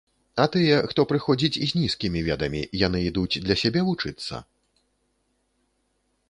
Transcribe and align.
А 0.43 0.45
тыя, 0.53 0.77
хто 0.93 1.01
прыходзіць 1.11 1.59
з 1.71 1.77
нізкімі 1.81 2.23
ведамі, 2.29 2.61
яны 2.87 3.03
ідуць 3.11 3.41
для 3.45 3.55
сябе 3.65 3.85
вучыцца? 3.91 4.41